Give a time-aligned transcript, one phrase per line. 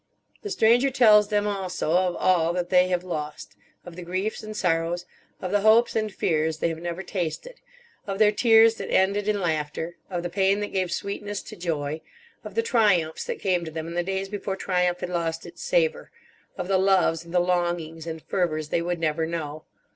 [0.41, 3.55] The Stranger tells them also of all that they have lost:
[3.85, 5.05] of the griefs and sorrows,
[5.39, 7.61] of the hopes and fears they have never tasted,
[8.07, 12.01] of their tears that ended in laughter, of the pain that gave sweetness to joy,
[12.43, 15.61] of the triumphs that came to them in the days before triumph had lost its
[15.61, 16.09] savour,
[16.57, 19.65] of the loves and the longings and fervours they would never know.